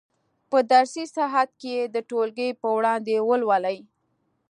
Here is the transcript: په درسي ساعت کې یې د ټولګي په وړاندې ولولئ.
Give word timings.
په 0.49 0.57
درسي 0.71 1.05
ساعت 1.15 1.49
کې 1.59 1.69
یې 1.77 1.83
د 1.95 1.97
ټولګي 2.09 2.49
په 2.61 2.67
وړاندې 2.77 3.15
ولولئ. 3.29 3.77